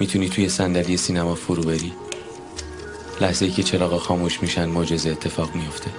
[0.00, 1.92] می‌تونی توی صندلی سینما فرو بری؟
[3.20, 5.90] لحظه ای که چراغا خاموش میشن معجزه اتفاق میفته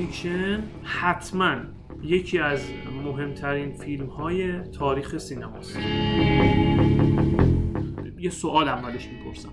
[0.00, 1.56] Fiction حتما
[2.02, 2.60] یکی از
[3.04, 5.76] مهمترین فیلم های تاریخ سینماست.
[8.20, 9.48] یه سوال اولش می‌پرسم.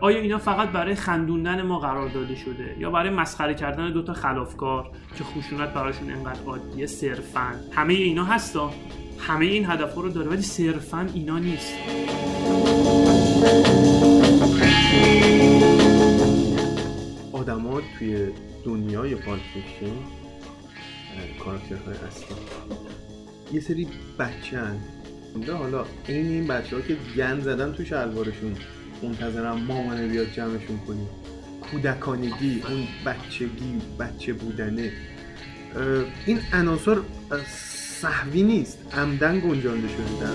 [0.00, 4.90] آیا اینا فقط برای خندوندن ما قرار داده شده یا برای مسخره کردن دوتا خلافکار
[5.18, 8.72] که خشونت براشون انقدر عادیه صرفا؟ همه اینا هستا.
[9.18, 11.74] همه این هدف رو داره ولی صرفا اینا نیست.
[17.32, 18.28] آدما توی
[18.64, 19.96] دنیای پالفیکشن
[21.44, 22.36] کاراکترهای اصلی.
[23.52, 24.58] یه سری بچه.
[25.58, 28.56] حالا این این بچه ها که گن زدن تو شلوارشون
[29.02, 31.08] منتظرم مامانه بیاد جمعشون کنیم.
[31.60, 34.92] کودکانگی اون بچگی بچه بودنه.
[36.26, 36.98] این عناصر
[38.00, 38.78] صحوی نیست.
[38.94, 40.34] عمدن گنجانده شده در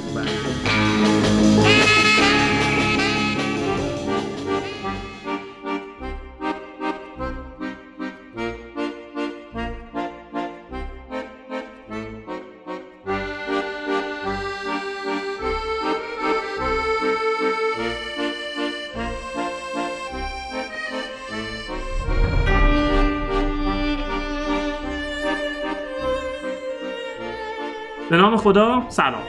[28.28, 29.24] نام خدا سلام.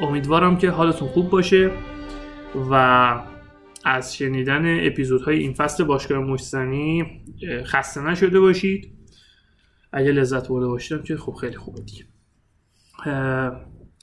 [0.00, 1.70] امیدوارم که حالتون خوب باشه
[2.70, 2.74] و
[3.84, 7.04] از شنیدن اپیزودهای این فصل باشگاه مشتنی
[7.64, 8.92] خسته نشده باشید.
[9.92, 12.04] اگه لذت برده باشیدم که خب خیلی خوبه دیگه.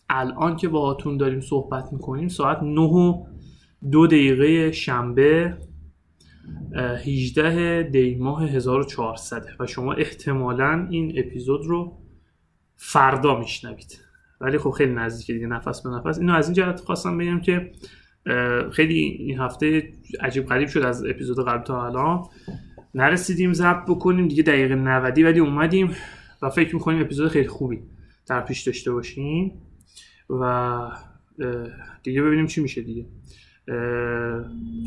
[0.10, 3.26] الان که باهاتون داریم صحبت می‌کنیم ساعت 9 و
[3.92, 5.58] دو دقیقه شنبه
[7.06, 11.98] 18 دی ماه 1400 و شما احتمالا این اپیزود رو
[12.82, 14.00] فردا میشنوید.
[14.42, 16.20] ولی خب خیلی نزدیک دیگه نفس به نفس.
[16.20, 17.72] اینو از این جهت خواستم بگم که
[18.72, 22.26] خیلی این هفته عجیب غریب شد از اپیزود قبل تا الان.
[22.96, 25.96] نرسیدیم ضبط بکنیم دیگه دقیقه 90 ولی اومدیم
[26.42, 27.80] و فکر می‌کنیم اپیزود خیلی خوبی
[28.28, 29.62] در پیش داشته باشیم
[30.30, 30.80] و
[32.04, 33.06] دیگه ببینیم چی میشه دیگه.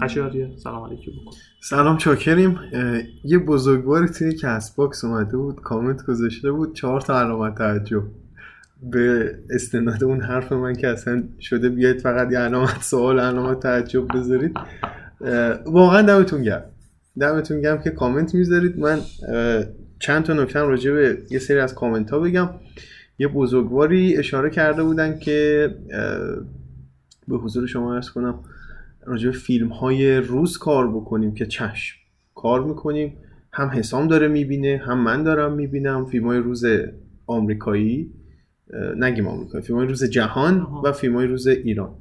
[0.02, 1.12] قشاری سلام علیکم.
[1.12, 1.30] بکن
[1.62, 2.58] سلام چاکریم.
[3.24, 8.02] یه بزرگواری توی Castbox اومده بود کامنت گذاشته بود چهار تا علامت تعجب.
[8.92, 14.08] به استناد اون حرف من که اصلا شده بیاید فقط یه علامت سوال علامت تعجب
[14.14, 14.56] بذارید.
[15.66, 16.64] واقعا دمتون گرم.
[17.20, 18.78] دمتون گرم که کامنت می‌ذارید.
[18.78, 18.98] من
[19.98, 22.50] چند تا نکته راجع به یه سری از کامنت ها بگم.
[23.18, 25.68] یه بزرگواری اشاره کرده بودن که
[27.28, 28.44] به حضور شما عرض کنم
[29.06, 31.96] راجع به فیلم های روز کار بکنیم که چشم
[32.34, 33.16] کار می‌کنیم.
[33.52, 36.64] هم حسام داره می‌بینه هم من دارم می‌بینم فیلم های روز
[37.26, 38.10] آمریکایی
[38.96, 41.94] نگیم آمریکایی فیلم های روز جهان و فیلم های روز ایران.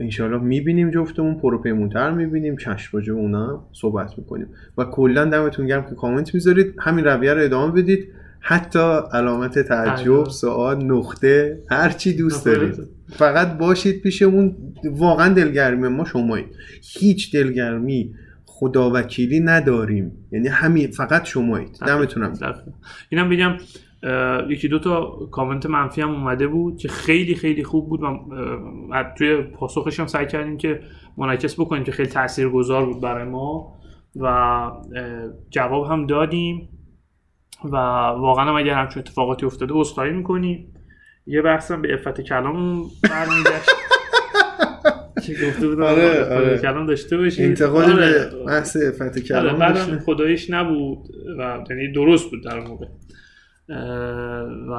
[0.00, 4.46] انشاءالله می‌بینیم جفتمون پروپیمونتر می‌بینیم چشم راجع اونا صحبت می‌کنیم.
[4.78, 6.74] و کلا دمتون گرم که کامنت می‌ذارید.
[6.78, 8.08] همین رویه رو ادامه بدید.
[8.40, 12.74] حتی علامت تعجب سوال نقطه هر چی دوست دارید.
[13.12, 16.56] فقط باشید پیشمون واقعا دلگرمی ما شمایید
[16.98, 18.14] هیچ دلگرمی
[18.46, 20.12] خداوکیلی نداریم.
[20.32, 21.78] یعنی همین فقط شمایید.
[21.86, 22.32] دمتونم.
[23.08, 23.56] اینم بگم
[24.48, 28.00] یکی دو تا کامنت منفی هم اومده بود که خیلی خیلی خوب بود.
[28.90, 30.80] و توی پاسخش هم سعی کردیم که
[31.16, 33.78] منعکس بکنیم که خیلی تاثیرگذار بود برای ما.
[34.16, 34.70] و
[35.50, 36.68] جواب هم دادیم.
[37.64, 40.74] و واقعا هم اگر همچون اتفاقاتی افتاده عذرخواهی می‌کنیم.
[41.26, 43.70] یه بحثم به افت کلام برمیگشت
[45.26, 46.58] که گفته بودم آره آره.
[46.58, 48.30] کلام داشته باشید انتقال آره.
[48.30, 49.98] به بحث افت کلام آره بعدم.
[49.98, 52.86] خدایش نبود و یعنی درست بود در موقع
[54.68, 54.74] و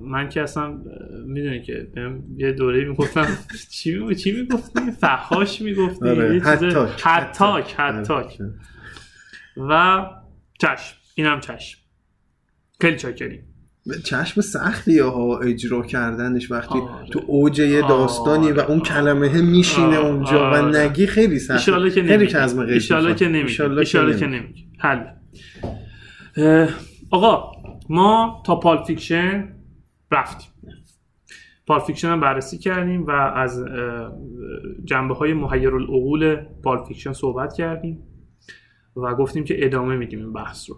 [0.00, 0.78] من که اصلا
[1.26, 1.88] می‌دونی که
[2.36, 3.26] یه دوره می‌گفتم
[3.72, 6.40] چی می چی می‌گفتی فحاش می‌گفتی آره.
[6.40, 7.00] حتاک.
[7.04, 7.98] حتاک آره.
[7.98, 8.38] حتاک
[9.56, 10.04] و
[10.60, 11.78] چشم اینم چشم
[12.80, 13.53] خیلی چاکریم
[14.04, 17.08] چشم سختی ها اجرا کردنش وقتی آره.
[17.10, 20.06] تو اوج یه داستانی و اون کلمه هم میشینه آره.
[20.06, 20.78] اونجا و آره.
[20.80, 22.26] نگی خیلی ایشالله که خیلی.
[22.26, 24.18] که نمیگه.
[24.18, 24.62] که نمیگه.
[24.78, 25.06] حل.
[27.10, 27.52] آقا
[27.88, 29.48] ما تا پال فیکشن
[30.10, 30.50] رفتیم.
[31.66, 33.64] پال فیکشن هم بررسی کردیم و از
[34.84, 38.02] جنبه های محیر العقول پال فیکشن صحبت کردیم
[38.96, 40.76] و گفتیم که ادامه میدیم این بحث رو.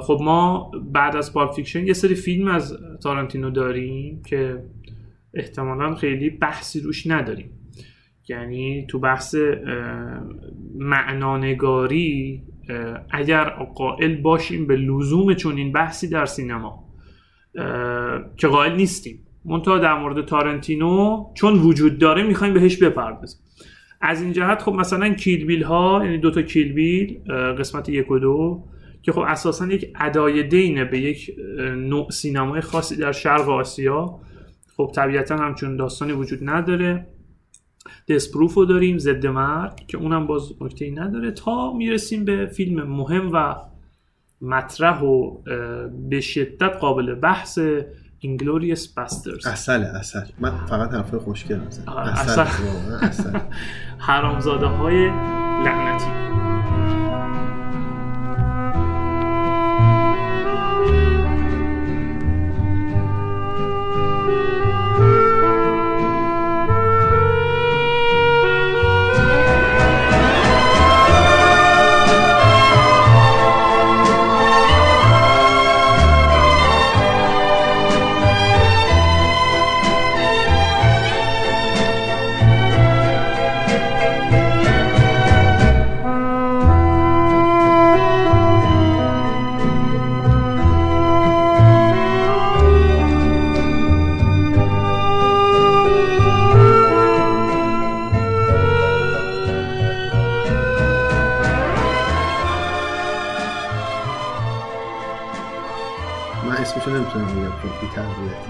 [0.00, 4.62] خب ما بعد از Pulp Fiction یه سری فیلم از تارانتینو داریم که
[5.34, 7.50] احتمالا خیلی بحثی روش نداریم.
[8.28, 9.36] یعنی تو بحث
[10.78, 12.42] معنانگاری
[13.10, 13.44] اگر
[13.74, 16.84] قائل باشیم به لزوم چون این بحثی در سینما
[18.36, 19.18] که قائل نیستیم.
[19.44, 23.40] منتها در مورد تارنتینو چون وجود داره می‌خوایم بهش بپردازیم.
[24.00, 27.18] از این جهت خب مثلا Kill Bill ها یعنی دوتا Kill Bill
[27.58, 28.64] قسمت یک و دو
[29.04, 31.36] که خب اساسا یک ادای دینه به یک
[31.76, 34.20] نوع سینمای خاصی در شرق آسیا.
[34.76, 37.06] خب طبیعتا همچون داستانی وجود نداره.
[38.08, 41.30] Death Proof رو داریم ضد مرگ که اونم باز نکته نداره.
[41.30, 43.54] تا می‌رسیم به فیلم مهم و
[44.40, 45.38] مطرح و
[46.08, 47.58] به شدت قابل بحث
[48.18, 50.20] Inglourious Basterds اصله اصل.
[50.38, 51.90] من فقط حرف خوشگل اصل.
[51.90, 53.38] اصل.
[54.08, 55.06] حرامزاده های
[55.64, 56.43] لعنتی.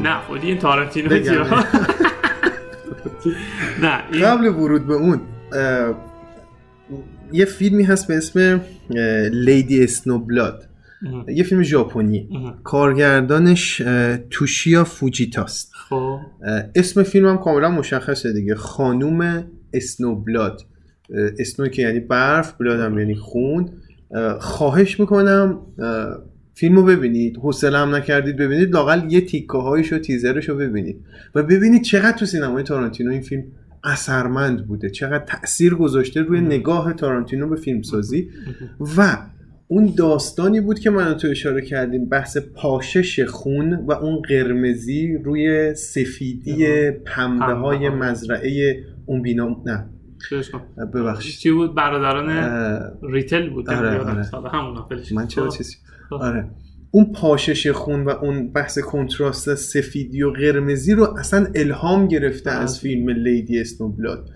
[0.05, 1.09] نه خودی این تارنتینو
[3.83, 5.21] نه قبل ورود به اون
[7.33, 8.61] یه فیلمی هست به اسم
[9.33, 10.69] لیدی اسنوبلاد.
[11.29, 12.29] یه فیلم ژاپنی.
[12.65, 13.83] کارگردانش
[14.31, 15.73] توشیا فوجیتاست.
[15.89, 16.19] خب.
[16.75, 18.55] اسم فیلم هم کاملا مشخصه دیگه.
[18.55, 20.61] خانوم اسنوبلاد.
[21.39, 23.69] اسنو که یعنی برف بلاد هم یعنی خون.
[24.41, 25.59] خواهش می‌کنم
[26.55, 30.97] فیلمو ببینید حوصله هم نکردید ببینید لاقل یه تیکه هایش و تیزرش رو ببینید
[31.35, 33.43] و ببینید چقدر تو سینمای تارانتینو این فیلم
[33.85, 38.31] اثرمند بوده چقدر تاثیر گذاشته روی نگاه تارانتینو به فیلمسازی
[38.97, 39.19] و
[39.69, 45.75] اون داستانی بود که من تو اشاره کردیم بحث پاشش خون و اون قرمزی روی
[45.75, 49.63] سفیدی پنبه های مزرعه اون بینا.
[49.67, 49.85] نه.
[50.95, 51.35] ببخشید.
[51.35, 52.29] چی بود؟ برادران
[53.03, 53.71] ریتل بود.
[53.71, 54.27] آره آره.
[55.15, 55.77] من چرا؟ چیزی
[56.11, 56.51] آره.
[56.91, 62.81] اون پاشش خون و اون بحث کنتراست سفیدی و قرمزی رو اصلا الهام گرفته از
[62.81, 64.31] فیلم Lady Snowblood.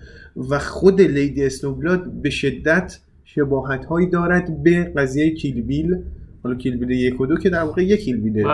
[0.49, 5.95] و خود Lady Snowblood به شدت شباهت هایی دارد به قضیه Kill Bill
[6.43, 8.47] حالا Kill Bill یک و دو که در واقع یک Kill Bill ه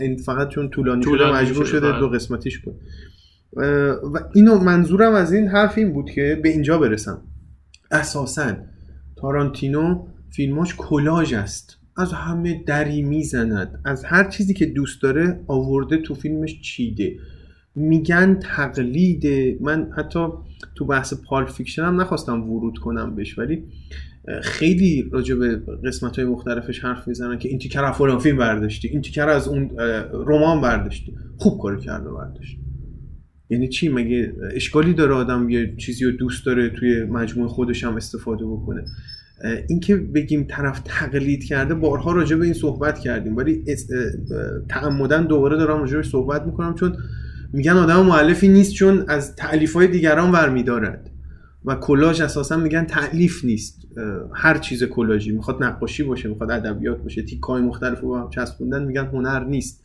[0.00, 2.74] این فقط چون طولانی شده مجبور شده دو قسمتیش کنن
[4.14, 7.22] و اینو منظورم از این حرف این بود که به اینجا برسم.
[7.90, 8.56] اساسا
[9.16, 11.77] تارانتینو فیلماش کلاژ است.
[11.98, 13.80] از همه دری می‌زند.
[13.84, 17.16] از هر چیزی که دوست داره آورده تو فیلمش چیده.
[17.74, 19.58] میگن تقلیده.
[19.60, 20.26] من حتی
[20.74, 23.64] تو بحث Pulp Fiction هم نخواستم ورود کنم بهش ولی
[24.42, 28.36] خیلی راجع به قسمت های مختلفش حرف می‌زنن که این تیکه رو از فلان فیلم
[28.36, 29.70] برداشتی این تیکه رو از اون
[30.26, 31.14] رمان برداشتی.
[31.36, 32.58] خوب کار کرده برداشتی.
[33.50, 37.96] یعنی چی؟ مگه اشکالی داره آدم یه چیزی رو دوست داره توی مجموعه خودش هم
[37.96, 38.84] استفاده بکنه؟
[39.68, 43.36] اینکه بگیم طرف تقلید کرده بارها راجع به این صحبت کردیم.
[43.36, 43.64] ولی
[44.68, 46.96] تعمدن دوباره دارم راجع صحبت می‌کنم چون
[47.52, 51.10] میگن آدم معلفی نیست چون از تعلیف های دیگران ورمیدارد
[51.64, 53.86] و کلاژ اساسا میگن تعلیف نیست.
[54.34, 55.32] هر چیز کلاژی.
[55.32, 59.84] می‌خواد نقاشی باشه می‌خواد ادبیات باشه تیکای مختلف رو هم چسبوندن میگن هنر نیست.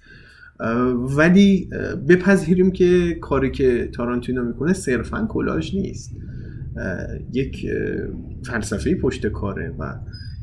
[1.17, 1.69] ولی
[2.09, 6.11] بپذیریم که کاری که تارانتینو می‌کنه صرفا کلاژ نیست.
[7.33, 7.67] یک
[8.45, 9.95] فلسفه پشت کاره و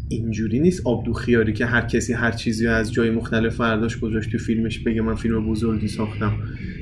[0.09, 4.39] اینجوری نیست آبدوغ خیاری که هر کسی هر چیزی از جای مختلف برداشت گذاشت تو
[4.39, 6.33] فیلمش بگه من فیلم بزرگی ساختم.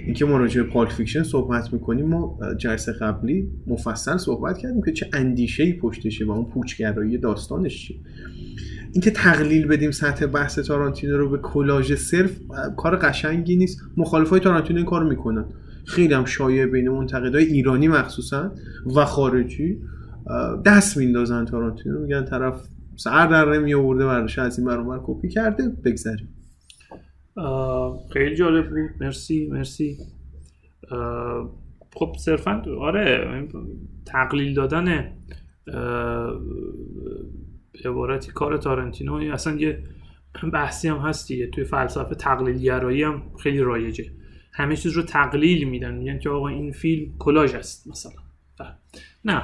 [0.04, 4.92] اینکه ما راجع به Pulp Fiction صحبت می‌کنیم ما جلسه قبلی مفصل صحبت کردیم که
[4.92, 7.96] چه اندیشه ای پشتشه و اون پوچگرایی داستانش چیه.
[8.92, 12.40] اینکه تقلیل بدیم سطح بحث تارانتینو رو به کلاژ صرف
[12.76, 13.80] کار قشنگی نیست.
[13.96, 15.44] مخالفای تارانتینو این کارو می‌کنن.
[15.88, 18.52] خیلی هم شایع بین منتقدای ایرانی مخصوصا
[18.96, 19.80] و خارجی
[20.66, 25.68] دست میندازن تارانتینو میگن طرف سر در نمی آورده ورش از این برابر کپی کرده
[25.84, 26.28] بگذاریم
[28.12, 28.68] خیلی جالب.
[28.68, 29.48] بود مرسی.
[29.52, 29.98] مرسی
[31.94, 33.48] خب صرفا آره
[34.06, 35.12] تقلیل دادن
[37.84, 39.82] عبارتی کار تارنتینو اصلا یه
[40.52, 41.46] بحثی هم هست دیگه.
[41.46, 44.04] توی فلسفه تقلیل گرایی هم خیلی رایجه.
[44.58, 45.94] همه چیز رو تقلیل میدن.
[45.94, 48.12] میگن که آقا این فیلم کلاژ است مثلا.
[48.58, 48.74] بله.
[49.24, 49.42] نه.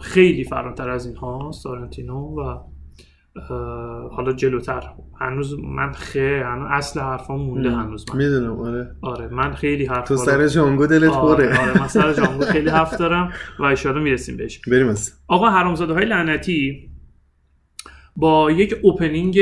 [0.00, 2.58] خیلی فراتر از این هاست تارنتینو و
[4.10, 4.82] حالا جلوتر.
[5.20, 8.16] هنوز من خیلی هنوز اصل حرفام مونده هنوز من.
[8.16, 8.96] می‌دونم آره.
[9.02, 10.16] آره من خیلی حرف تو.
[10.16, 11.60] سر جانگو دلت آره, پره.
[11.60, 14.60] آره من سر جانگو خیلی حرف دارم و اشاره می‌رسیم بهش.
[14.68, 15.12] بریم از.
[15.28, 16.90] آقا حرامزاده های لعنتی
[18.16, 19.38] با یک opening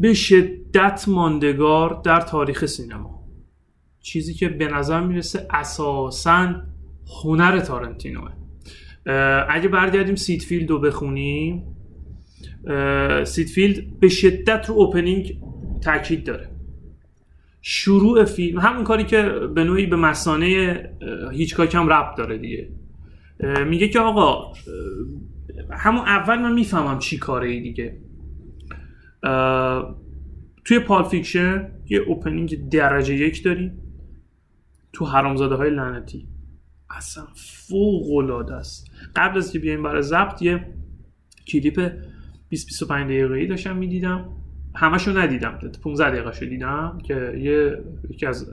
[0.00, 3.22] به شدت ماندگار در تاریخ سینما.
[4.00, 6.54] چیزی که به نظر می‌رسه اساسا
[7.24, 8.30] هنر تارانتینوئه.
[9.48, 11.62] اگه برگردیم سید فیلد رو بخونیم
[12.66, 15.38] اه، سید فیلد به شدت رو opening
[15.84, 16.48] تاکید داره.
[17.62, 19.22] شروع فیلم همون کاری که
[19.54, 20.80] به نوعی به مثانه
[21.32, 22.68] هیچکاک هم ربط داره دیگه.
[23.66, 24.52] میگه که آقا
[25.70, 27.96] همون اول من می‌فهمم چی کاره ای دیگه.
[30.64, 33.72] توی Pulp Fiction یه opening درجه یک داری.
[34.92, 36.28] تو حرامزاده های لعنتی.
[36.90, 38.90] اصلا فوق العاده است.
[39.16, 40.66] قبل از که بیایم برای ضبط یه
[41.48, 41.92] کلیپ
[42.48, 44.28] 20 25 دقیقه ای داشتم می‌دیدم.
[44.74, 45.58] همشو ندیدم.
[45.82, 47.78] 15 دقیقه شو دیدم که یه
[48.10, 48.50] یکی از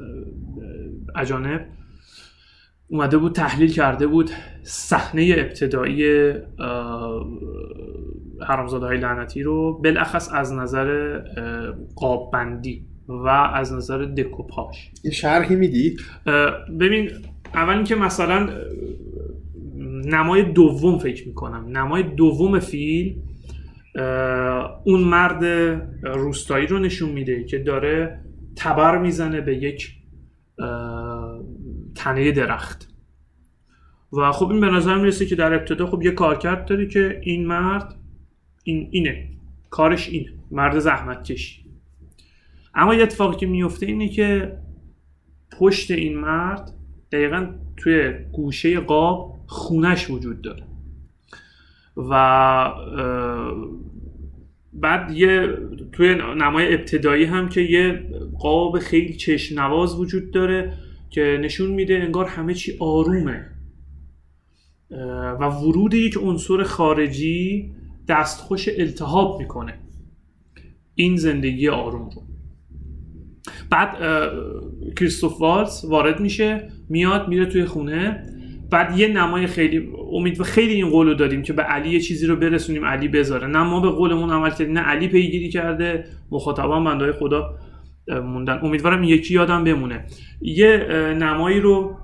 [1.15, 1.65] اجانب
[2.87, 4.31] اومده بود تحلیل کرده بود.
[4.63, 6.33] صحنه ابتدایی
[8.47, 11.19] حرامزاده های لعنتی رو بالاخص از نظر
[11.95, 15.97] قاب بندی و از نظر دکوپاش یه شرحی میدی؟
[16.79, 17.09] ببین
[17.53, 18.49] اول اینکه مثلا
[20.05, 21.77] نمای دوم فکر می‌کنم.
[21.77, 23.15] نمای دوم فیلم
[23.95, 25.43] اه، اون مرد
[26.03, 28.19] روستایی رو نشون میده که داره
[28.55, 29.95] تبر می‌زنه به یک
[31.95, 32.89] تنه درخت.
[34.13, 37.47] و خب این به نظر می‌رسه که در ابتدا خب یه کارکرد داره که این
[37.47, 37.95] مرد
[38.69, 39.27] این اینه.
[39.69, 40.33] کارش اینه.
[40.51, 41.65] مرد زحمت کشی.
[42.75, 44.57] اما یه اتفاقی که میفته اینه که
[45.59, 46.73] پشت این مرد
[47.11, 47.47] دقیقا
[47.77, 50.63] توی گوشه قاب خونش وجود داره.
[51.97, 52.73] و
[54.73, 55.57] بعد یه
[55.91, 58.09] توی نمای ابتدایی هم که یه
[58.39, 60.73] قاب خیلی چشم نواز وجود داره
[61.09, 63.45] که نشون میده انگار همه چی آرومه.
[65.39, 67.71] و ورود یک عنصر خارجی
[68.09, 69.73] دستخوش التهاب می‌کنه.
[70.95, 72.21] این زندگی آروم رو.
[73.69, 73.97] بعد
[74.95, 78.25] کریستوف والز وارد میشه میاد میره توی خونه.
[78.71, 82.27] بعد یه نمای خیلی امید و خیلی این قولو دادیم که به علی یه چیزی
[82.27, 83.47] رو برسونیم علی بذاره.
[83.47, 87.55] نه ما به قولمون عمل کردیم نه علی پیگیری کرده مخاطبان بندهای خدا
[88.07, 88.59] موندن.
[88.63, 90.05] امیدوارم یکی یادم بمونه.
[90.41, 90.87] یه
[91.19, 91.97] نمایی رو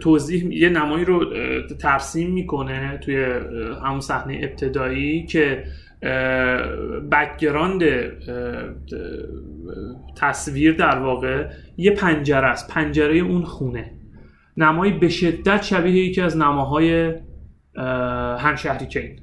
[0.00, 1.24] توضیح یه نمایی رو
[1.80, 3.24] ترسیم می‌کنه توی
[3.84, 5.64] همون صحنه ابتدایی که
[7.12, 7.82] بکگراند
[10.16, 13.90] تصویر در واقع یه پنجره است پنجره اون خونه.
[14.56, 17.14] نمایی به شدت شبیه یکی از نماهای
[17.76, 19.20] اه، همشهری کین.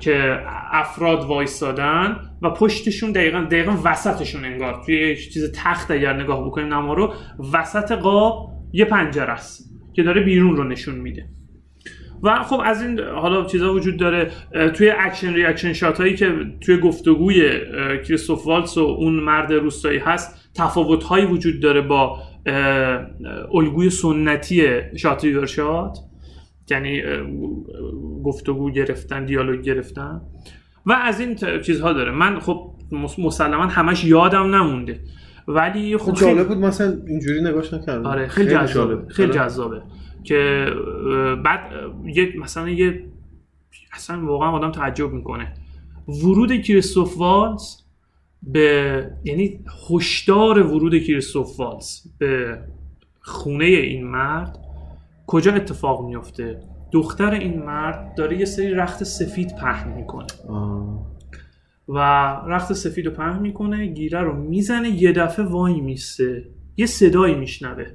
[0.00, 0.40] که
[0.72, 4.82] افراد وایستادن و پشتشون دقیقا دقیقا وسطشون انگار.
[4.86, 7.14] توی چیز تخت اگر نگاه بکنیم نما رو
[7.52, 11.28] وسط قاب یه پنجره است که داره بیرون رو نشون میده.
[12.22, 14.30] و خب از این حالا چیزا وجود داره.
[14.74, 17.50] توی action reaction shot هایی که توی گفتگوی
[18.08, 22.18] کریستوف والتس و اون مرد روستایی هست تفاوت هایی وجود داره با
[23.54, 24.62] الگوی سنتی
[24.96, 25.98] shot shot
[26.70, 27.02] یعنی
[28.24, 30.20] گفتگو گرفتن دیالوگ گرفتن.
[30.86, 32.10] و از این چیزها داره.
[32.12, 35.00] من خب مس- مسلما همش یادم نمونده.
[35.48, 38.06] ولی خب خیلی- جالب بود مثلا اینجوری نگاش نکردم.
[38.06, 38.94] آره خیلی جذابه.
[38.94, 39.08] جالب.
[39.08, 39.40] خیلی آره.
[39.48, 39.82] جذابه.
[40.24, 40.66] که
[41.12, 41.60] اه، بعد
[42.06, 43.04] یه مثلا یه
[43.92, 45.54] اصلا واقعا آدم تعجب می‌کنه.
[46.08, 47.62] ورود کریستوف والز
[48.42, 49.60] به یعنی
[49.90, 52.58] هشدار ورود کریستوف والز به
[53.20, 54.58] خونه این مرد
[55.28, 56.60] کجا اتفاق میفته
[56.92, 60.26] دختر این مرد داره یه سری رخت سفید پهن می‌کنه.
[61.88, 61.98] و
[62.46, 66.44] رخت سفید رو پهن می‌کنه گیره رو می‌زنه یه دفعه وای میسته
[66.76, 67.86] یه صدایی میشنوه.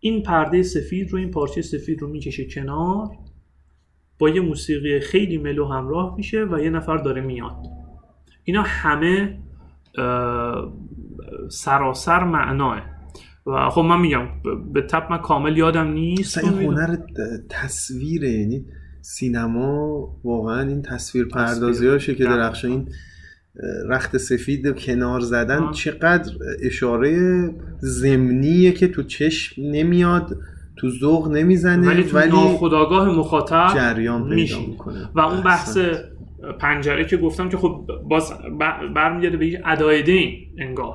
[0.00, 3.08] این پرده سفید رو این پارچه سفید رو می‌کشه کنار.
[4.18, 7.56] با یه موسیقی خیلی ملو همراه میشه و یه نفر داره میاد.
[8.44, 9.38] اینا همه
[11.50, 12.93] سراسر معناه.
[13.46, 14.28] و خب من میگم
[14.72, 16.78] به تپ من کامل یادم نیست این می‌دونم.
[16.78, 16.96] هنر
[17.48, 18.64] تصویره یعنی
[19.00, 22.24] سینما واقعا این تصویر پردازی هاشه که.
[22.24, 22.88] درخشان این
[23.88, 25.72] رخت سفید کنار زدن آه.
[25.72, 26.32] چقدر
[26.62, 27.16] اشاره
[27.78, 30.36] زمینیه که تو چشم نمیاد
[30.76, 34.58] تو ذوق نمی‌زنه ولی تو ناخداگاه مخاطب جریان پیدا.
[34.58, 35.78] می‌کنه و اون بحث.
[36.60, 38.32] پنجره که گفتم که خب باز
[38.94, 40.94] برمیگرده به یه ادای دین انگار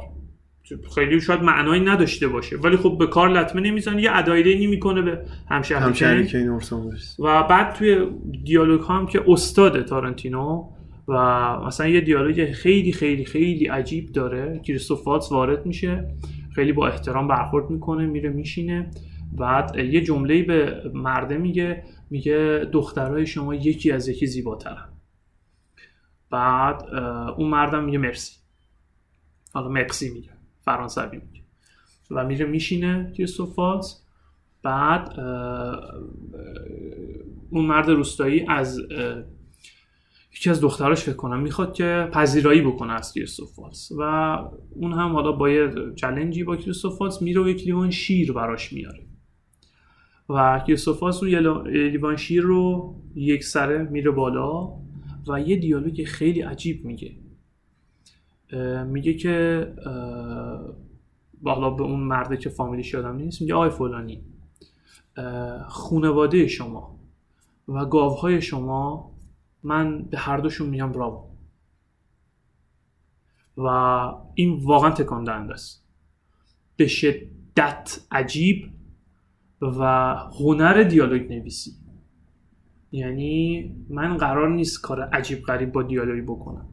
[0.96, 2.58] خیلی شاید معنایی نداشته باشه.
[2.58, 4.02] ولی خب به کار لطمه نمی‌زنه.
[4.02, 8.08] یه ادایرینی می‌کنه به همشهری اورسون ویلز و بعد توی
[8.44, 10.70] دیالوگ هم که استاد تارنتینو
[11.08, 11.14] و
[11.60, 14.60] مثلا یه دیالوگ خیلی خیلی خیلی عجیب داره.
[14.60, 16.16] کریستوف والتز وارد میشه.
[16.56, 18.92] خیلی با احترام برخورد می‌کنه میره میشینه.
[19.38, 24.90] بعد یه جمله به مرده میگه میگه دخترای شما یکی از یکی زیباترن.
[26.32, 26.84] بعد
[27.38, 28.34] اون مردم میگه مرسی.
[29.54, 30.30] حالا مرسی میگه.
[30.70, 31.44] فرانسوی میگه.
[32.12, 33.94] و میره میشینه کریستوف والتز
[34.64, 35.20] بعد
[37.50, 38.82] اون مرد روستایی از
[40.36, 44.02] یکی از دختراش فکر کنم می‌خواد که پذیرایی بکنه از کریستوف والتز و
[44.70, 48.34] اون هم حالا با یه challenge ی با کریستوف والتز میره و یک لیوان شیر
[48.34, 49.04] براش میاره.
[50.30, 51.40] و کریستوف والتز اون یه
[51.90, 54.70] لیوان شیر رو یک سره میره بالا
[55.28, 57.12] و یه دیالوگ خیلی عجیب میگه.
[58.88, 60.76] میگه که اه،
[61.44, 64.24] حالا به اون مرده که فامیلیش یادم نیست میگه آی فلانی
[65.68, 67.00] خونواده شما
[67.68, 69.12] و گاوهای شما
[69.64, 71.30] من به هر دوشون میگم براو
[73.58, 73.68] و
[74.34, 75.86] این واقعا تکان دهنده است.
[76.76, 78.72] به شدت عجیب
[79.62, 81.72] و هنر دیالوگ نویسی.
[82.92, 86.70] یعنی من قرار نیست کار عجیب غریب با دیالوگی بکنم.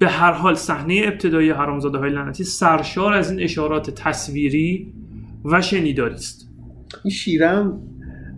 [0.00, 4.92] به هر حال صحنه ابتدایی حرامزاده های لعنتی سرشار از این اشارات تصویری
[5.44, 6.48] و شنیداری است
[7.04, 7.80] این شیرم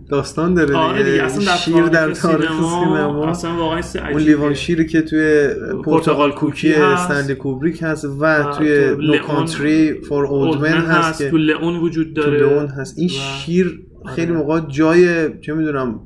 [0.09, 4.21] داستان داره آره دیگه اصلا در شیر در تاریخ سینما, سینما اصلا واقعا اون.
[4.21, 5.47] لیوان شیری که توی
[5.85, 7.11] پرتغال کوکی هست.
[7.11, 11.37] استنلی کوبریک هست و و توی تو نو کانتری فور اولد من هست که تو
[11.37, 14.39] لئون وجود تو داره لئون هست این و- شیر خیلی آره.
[14.39, 15.99] موقع جای چه می‌دونم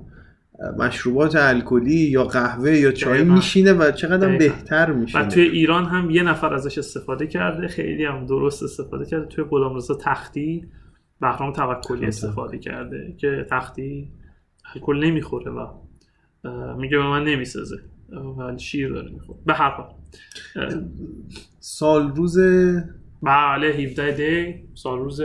[0.78, 3.24] مشروبات الکلی یا قهوه یا چای.
[3.24, 4.38] میشینه و چقدر.
[4.38, 9.06] بهتر و میشینه توی ایران هم یه نفر ازش استفاده کرده خیلی هم درست استفاده
[9.06, 9.26] کرده.
[9.26, 10.68] توی غلامرضا تختی
[11.22, 14.12] بهرام توکلی استفاده کرده که تختی
[14.76, 15.68] الکل نمی‌خوره و
[16.78, 17.78] میگه به من نمی‌سازه.
[18.38, 19.40] ولی شیر داره می‌خوره.
[19.46, 19.94] به هر حال.
[21.60, 22.40] سال روز
[23.24, 25.22] بله 17 دی سال روز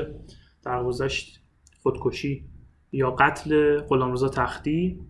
[0.65, 1.41] درگذشت
[1.83, 2.45] خودکشی
[2.93, 5.01] یا قتل غلامرضا تختی.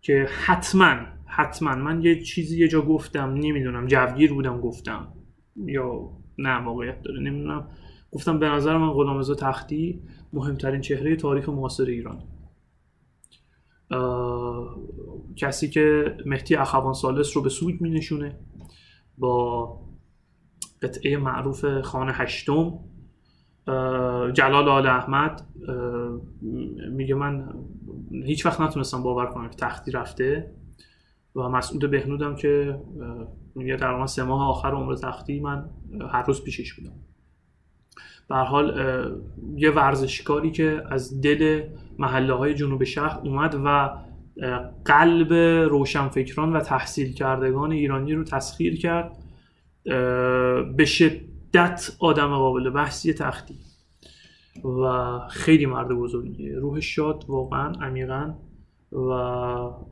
[0.00, 5.12] که حتما حتما من یه چیزی یه جا گفتم نمی‌دونم جوگیر بودم گفتم.
[5.56, 7.66] یا نه واقعیت داره نمی‌دونم.
[8.12, 12.22] گفتم به نظر من غلامرضا تختی مهمترین چهره تاریخ معاصر ایران.
[15.36, 18.38] کسی که مهدی اخوان سالس رو به سود می نشونه
[19.18, 19.80] با
[20.82, 22.78] قطعه معروف خانه هشتم.
[24.34, 25.46] جلال آل احمد
[26.92, 27.54] میگه من
[28.10, 30.50] هیچ وقت نتونستم باور کنم که تختی رفته
[31.36, 32.80] و مسعود بهنودم که
[33.54, 35.70] میگه در سه ماه آخر عمر تختی من
[36.12, 36.92] هر روز پیشش بودم.
[38.28, 38.74] به حال
[39.56, 41.62] یه ورزشکاری که از دل
[41.98, 43.90] محله های جنوب شهر اومد و
[44.84, 45.32] قلب
[45.68, 49.16] روشنفکران و تحصیل کردگان ایرانی رو تسخیر کرد
[50.76, 53.58] به شدت آدم قابل بحثی تختی.
[54.64, 56.58] و خیلی مرد بزرگیه.
[56.58, 58.34] روح شاد واقعا عمیقا
[58.92, 59.82] و اه،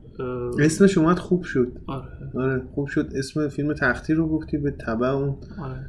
[0.59, 1.81] اسمش اومد خوب شد.
[1.87, 2.09] آره.
[2.35, 3.09] آره خوب شد.
[3.15, 5.85] اسم فیلم تختی رو گفتی به تبع اون آره.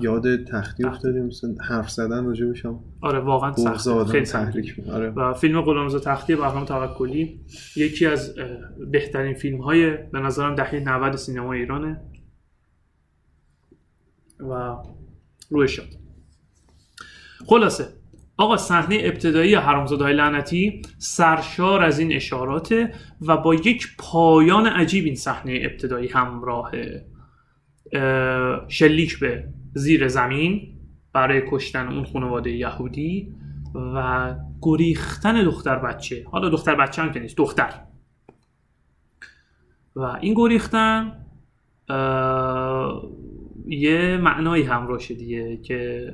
[0.00, 4.80] یاد تختی افتادیم مثلا حرف زدن راجبش هم آره واقعا آدم خیلی تحریک.
[4.92, 5.10] آره.
[5.10, 7.40] و فیلم غلامرضا تختی بهرام توکلی.
[7.76, 8.34] یکی از
[8.90, 12.00] بهترین فیلم های به نظرم دهه 90 سینما ایرانه.
[14.40, 14.76] و
[15.50, 16.05] روی شد
[17.46, 17.88] خلاصه.
[18.36, 25.04] آقا صحنه ابتدایی حرامزاده های لعنتی سرشار از این اشاراته و با یک پایان عجیب
[25.04, 27.04] این صحنه ابتدایی همراهه.
[27.92, 30.76] اه، شلیک به زیر زمین
[31.12, 33.34] برای کشتن اون خانواده یهودی
[33.74, 36.24] و گریختن دختر بچه.
[36.30, 37.70] حالا دختر بچه هم که نیست دختر.
[39.96, 41.12] و این گریختن
[43.66, 46.12] یه معنایی همراهشه دیگه که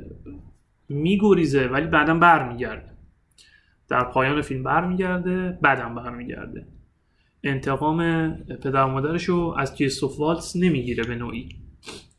[0.92, 2.92] میگریزه ولی بعدم برمیگرده.
[3.88, 6.66] در پایان فیلم برمیگرده بعدم برمیگرده.
[7.44, 11.48] انتقام پدر مادرش رو از کریستوف والتس نمی‌گیره به نوعی.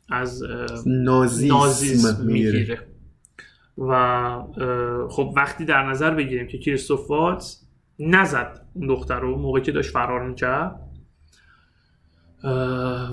[0.10, 0.44] از
[0.86, 2.80] نازیسم, نازیسم می‌گیره.
[3.78, 7.56] و خب وقتی در نظر بگیریم که کریستوف والتز
[8.00, 10.80] نزد اون دختر رو موقعی که داشت فرار می‌کرد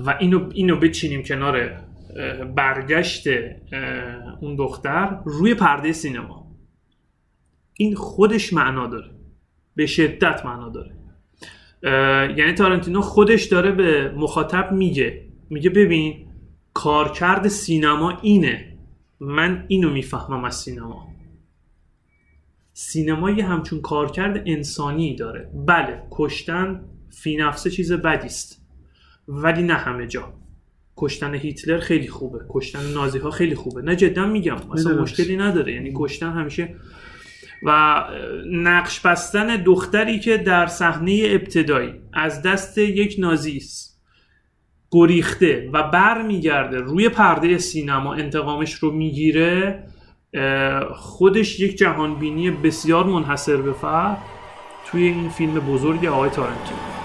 [0.05, 1.79] و اینو اینو بچینیم کنار
[2.55, 3.27] برگشت
[4.41, 6.55] اون دختر روی پرده سینما.
[7.73, 9.11] این خودش معنا داره.
[9.75, 10.95] به شدت معنا داره.
[12.37, 15.27] یعنی تارنتینو خودش داره به مخاطب میگه.
[15.49, 16.27] میگه ببین
[16.73, 18.77] کارکرد سینما اینه.
[19.19, 21.07] من اینو می‌فهمم از سینما.
[22.73, 25.51] سینما یه همچون کارکرد انسانی داره.
[25.67, 28.67] بله کشتن فی نفسه چیز بدی است.
[29.27, 30.33] ولی نه همه جا.
[31.01, 32.39] کشتن هیتلر خیلی خوبه.
[32.49, 33.81] کشتن نازی ها خیلی خوبه.
[33.81, 34.57] نه جدا میگم.
[34.73, 35.01] اصلا.
[35.01, 35.73] مشکلی نداره.
[35.73, 36.75] یعنی کشتن همیشه
[37.63, 38.03] و
[38.51, 44.01] نقش بستن دختری که در صحنه ابتدایی از دست یک نازیست
[44.91, 49.83] گریخته و بر میگرده روی پرده سینما انتقامش رو می‌گیره
[50.95, 54.17] خودش یک جهانبینی بسیار منحصر به فرد
[54.85, 57.00] توی این فیلم بزرگ آقای تارنتینو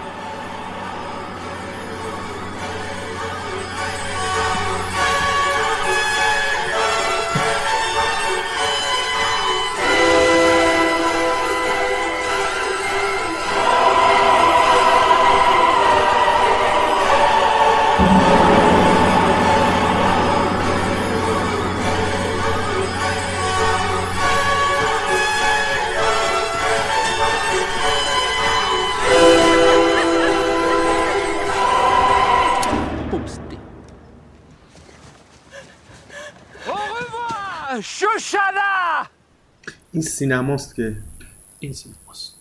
[40.16, 40.96] سینماست که.
[41.60, 42.34] این سینماست.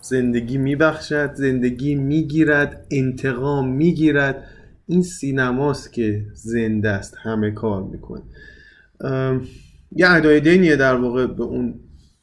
[0.00, 4.44] زندگی میبخشد زندگی می‌گیرد انتقام می‌گیرد.
[4.86, 8.22] این سینماست که زنده است همه کار می‌کنه.
[9.92, 11.74] یه ادای دینیه در واقع به اون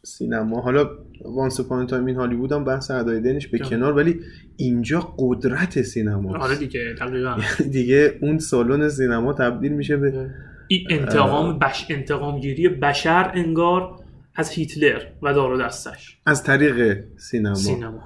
[0.04, 0.62] سینما.
[0.62, 0.90] حالا
[1.26, 3.60] Once Upon a Time in Hollywood هم بحث ادای دینش به.
[3.60, 4.20] کنار ولی
[4.58, 7.38] اینجا قدرت سینما آره دیگه دقیقا.
[7.78, 10.30] دیگه اون سالن سینما تبدیل میشه به
[10.68, 14.01] این انتقام بش انتقامگیری بشر انگار.
[14.36, 16.18] از هیتلر و دار و دستش.
[16.26, 17.56] از طریق سینما.
[17.56, 18.04] سینما.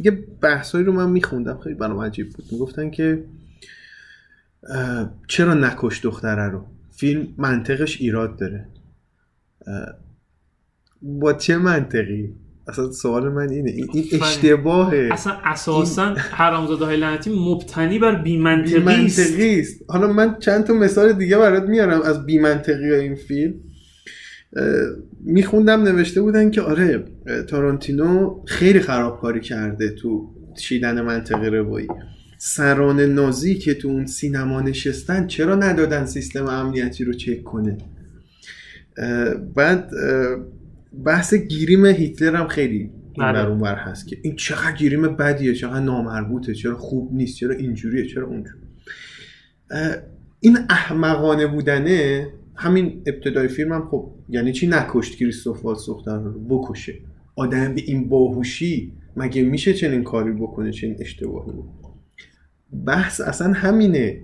[0.00, 2.44] یه بحثایی رو من میخوندم خیلی برام عجیب بود.
[2.52, 3.24] می‌گفتن که
[5.28, 8.68] چرا نکش دختره رو؟ فیلم منطقش ایراد داره.
[11.02, 12.34] با چه منطقی؟
[12.68, 13.70] اصلا سوال من اینه.
[13.70, 15.08] این, این اشتباهه.
[15.12, 19.84] اصلا اساسا حرامزاده های لعنتی مبتنی بر بیمنطقی است بیمنطقی است.
[19.88, 23.54] حالا من چند تا مثال دیگه برات میارم از بیمنطقی این فیلم.
[25.20, 27.04] میخوندم نوشته بودن که آره
[27.48, 31.88] تارانتینو خیلی خرابکاری کرده تو چیدن منطقه روایی.
[32.38, 37.78] سران نازی که تو اون سینما نشستن چرا ندادن سیستم امنیتی رو چک کنه؟
[38.98, 40.36] اه، بعد اه،
[41.04, 43.32] بحث گیریم هیتلر هم خیلی این.
[43.32, 47.54] بر اون بر هست که این چقدر گیریم بدیه چقدر نامربوطه چرا خوب نیست چرا
[47.54, 48.54] اینجوریه چرا اونجور
[50.40, 56.32] این احمقانه بودنه همین ابتدای فیلم هم خب یعنی چی نکشت کریستوف والتز دختر رو؟
[56.48, 56.94] بکشه.
[57.36, 61.94] آدم به این باهوشی مگه میشه چنین کاری بکنه چنین اشتباهی بکنه؟
[62.86, 64.20] بحث اصلا همینه.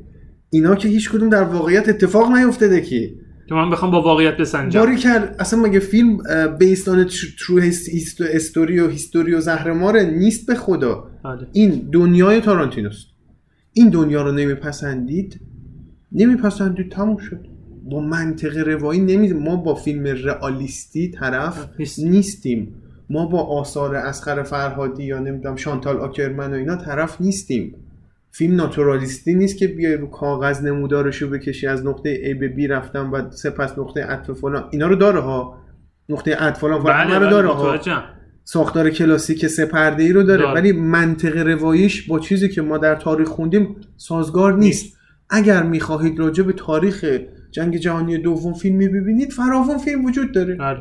[0.51, 3.15] اینا که هیچ کدوم در واقعیت اتفاق نیفتاده که.
[3.49, 4.81] که من بخوام با واقعیت بسنجم.
[4.81, 6.19] باری کرد اصلا مگه فیلم
[6.59, 7.07] بیستان
[7.39, 7.61] ترو
[8.33, 11.11] استوری و هیستوری و زهرماره نیست به خدا.
[11.25, 11.47] بله.
[11.53, 13.07] این دنیای تارانتینوست.
[13.73, 15.41] این دنیا رو نمیپسندید؟
[16.13, 17.47] نمیپسندید تموم شد.
[17.91, 21.99] با منطق روایی نمی ما با فیلم رئالیستی طرف نیست.
[21.99, 22.75] نیستیم.
[23.11, 27.75] ما با آثار اسخر فرهادی یا نمی‌دونم شانتال آکرمن و اینا طرف نیستیم.
[28.33, 33.13] فیلم ناتورالیستی نیست که بیای رو کاغذ نمودارشو بکشی از نقطه A به B رفتم
[33.13, 34.65] و سپس نقطه عطف فلان.
[34.71, 35.59] اینا رو داره ها
[36.09, 38.03] نقطه عطف فلان فلان بله همه رو بله داره ها متوجهم.
[38.45, 40.55] ساختار کلاسیک سه پرده ای رو داره داره.
[40.55, 44.97] ولی منطق رواییش با چیزی که ما در تاریخ خوندیم سازگار نیست.
[45.31, 47.05] اگر می‌خواهید راجع به تاریخ
[47.51, 50.55] جنگ جهانی دوم فیلمی ببینید فراوان فیلم وجود داره.
[50.55, 50.79] بله.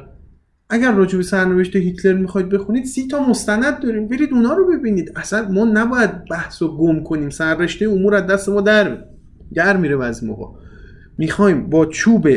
[0.69, 4.07] اگر راجع به سرنوشت هیتلر می‌خواید بخونید سی تا مستند داریم.
[4.07, 5.11] برید اونا رو ببینید.
[5.15, 7.29] اصلا ما نباید بحث و گم کنیم.
[7.29, 8.97] سررشته امور از دست ما در
[9.53, 10.59] در میره بعضی موقع.
[11.17, 12.27] می‌خوایم با چوب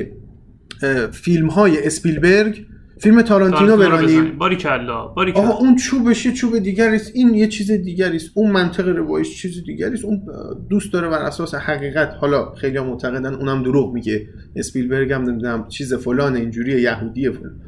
[1.13, 2.67] فیلم های اسپیلبرگ
[3.03, 7.49] فیلم تارانتینو برانیم باری کلا باری آقا اون چوبش یه چوب دیگری است این یه
[7.49, 10.23] چیز دیگری است اون منطق روایش چیز دیگری است اون
[10.71, 14.29] دوست داره بر اساس حقیقت حالا خیلی ها معتقدن اونم دروغ میگه.
[14.57, 17.61] اسپیلبرگ هم نمی‌دونم چیز فلان اینجوری یهودیه فلان.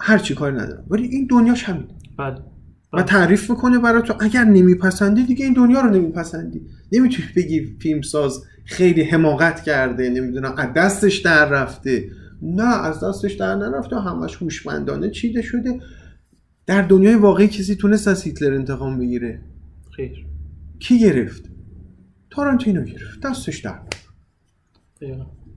[0.00, 0.84] هر چی کاری ندارم.
[0.90, 1.88] ولی این دنیاش همین.
[2.18, 2.36] بله.
[2.92, 6.60] و تعریف می‌کنه برای تو اگر نمیپسندی دیگه این دنیا رو نمیپسندی.
[6.92, 12.04] نمی‌تونی بگی فیلمساز خیلی حماقت کرده نمی‌دونم از دستش در رفته.
[12.42, 15.80] نه از دستش در نرفته همش هوشمندانه چیده شده.
[16.66, 19.40] در دنیای واقعی کسی تونست از هیتلر انتقام بگیره؟
[19.96, 20.26] خیر.
[20.78, 21.44] کی گرفت؟
[22.30, 23.78] تارانتینو گرفت دستش در.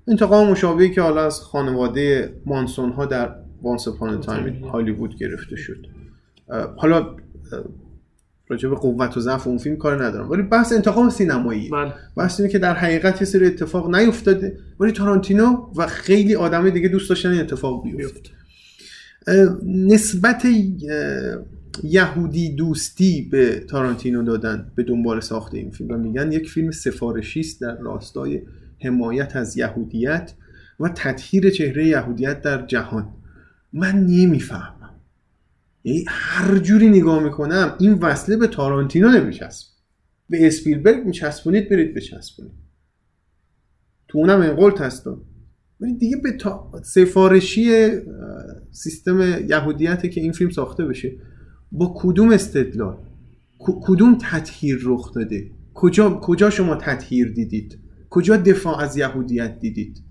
[0.08, 5.56] انتقام مشابهی که حالا از خانواده مانسون ها در Once Upon a Time Hollywood گرفته
[5.56, 5.88] شد.
[6.78, 7.16] حالا
[8.48, 10.30] راجع به قوت و ضعف اون فیلم کار ندارم.
[10.30, 11.94] ولی بحث انتقام سینمایی بله.
[12.18, 14.58] بحث اینه که در حقیقت یه سری اتفاق نیفتاده.
[14.80, 18.30] ولی تارانتینو و خیلی آدم دیگه دوست داشتن این اتفاق بیفته.
[19.66, 20.48] نسبت
[21.84, 25.92] یهودی دوستی به تارانتینو دادن به دنبال ساخت این فیلم.
[25.92, 28.42] و میگن یک فیلم سفارشی است در راستای
[28.80, 30.34] حمایت از یهودیت
[30.80, 33.08] و تطهیر چهره یهودیت در جهان.
[33.74, 34.75] من نمی‌فهمم.
[35.86, 39.68] یعنی هر جوری نگاه می‌کنم این وصله به تارانتینو نمیچسب.
[40.30, 42.54] به اسپیلبرگ میچسبونید برید بچسبونید.
[44.08, 45.22] تو اونم انقلت هستم.
[45.80, 46.72] ولی دیگه به تا...
[46.84, 47.90] سفارشی
[48.72, 51.12] سیستم یهودیت که این فیلم ساخته بشه
[51.72, 52.98] با کدوم استدلال؟
[53.60, 60.05] کدوم تطهیر رخ داده؟ کجا کجا شما تطهیر دیدید؟ کجا دفاع از یهودیت دیدید؟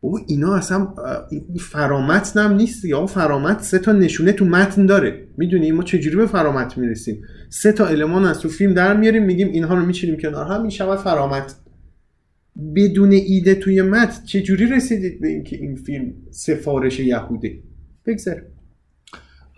[0.00, 4.86] او اینا اصلا اه، این فرامتن هم نیست یا فرامت سه تا نشونه تو متن
[4.86, 5.28] داره.
[5.36, 9.48] می‌دونی ما چجوری به فرامت می‌رسیم؟ سه تا المان از تو فیلم در میاریم میگیم
[9.48, 11.56] اینها رو میچینیم کنار هم می‌شود فرامت
[12.76, 17.62] بدون ایده توی متن چجوری رسیدید به اینکه این فیلم سفارش یهوده؟
[18.06, 18.42] بگذار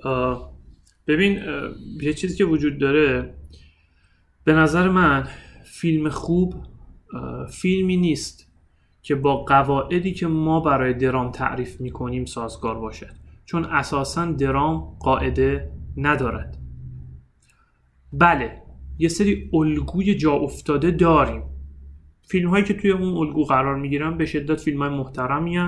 [0.05, 0.59] آه،
[1.07, 1.39] ببین
[2.03, 3.35] یه چیزی که وجود داره
[4.45, 5.29] به نظر من
[5.65, 6.55] فیلم خوب
[7.53, 8.50] فیلمی نیست.
[9.03, 13.13] که با قواعدی که ما برای درام تعریف می‌کنیم سازگار باشد.
[13.45, 16.57] چون اساسا درام قاعده ندارد.
[18.13, 18.63] بله
[18.99, 21.43] یه سری الگوی جا افتاده داریم.
[22.23, 25.59] فیلم هایی که توی اون الگو قرار می‌گیرن به شدت فیلم های محترمی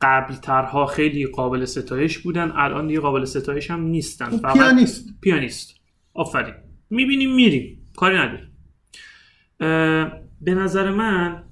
[0.00, 4.30] قبل ترها خیلی قابل ستایش بودن الان دیگه قابل ستایش هم نیستن.
[4.30, 5.08] فقط پیانیست.
[5.20, 5.74] پیانیست.
[6.14, 6.54] آفرین.
[6.90, 7.78] می‌بینیم میریم.
[7.96, 8.50] کاری نداریم.
[10.40, 11.42] به نظر من